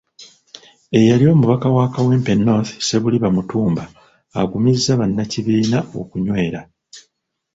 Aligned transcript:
Eyali 0.97 1.25
omubaka 1.33 1.67
wa 1.75 1.85
Kawempe 1.93 2.33
North 2.45 2.71
Ssebuliba 2.77 3.29
Mutumba 3.35 3.83
agumizza 4.41 4.99
bannakibiina 4.99 5.77
okunywera. 5.99 6.61